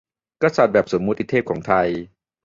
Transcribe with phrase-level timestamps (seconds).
[0.41, 1.87] กษัตริย์แบบสมมติเทพของไทย